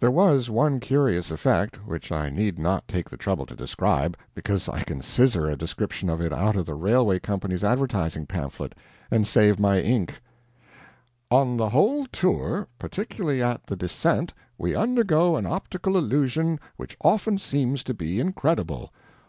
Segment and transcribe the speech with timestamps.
[0.00, 4.68] There was one curious effect, which I need not take the trouble to describe because
[4.68, 8.74] I can scissor a description of it out of the railway company's advertising pamphlet,
[9.08, 10.20] and save my ink:
[11.30, 17.38] "On the whole tour, particularly at the Descent, we undergo an optical illusion which often
[17.38, 18.90] seems to be incredible.